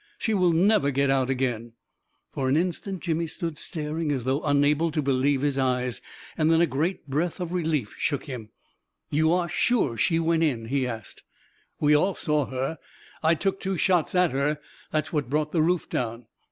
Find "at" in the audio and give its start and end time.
14.15-14.31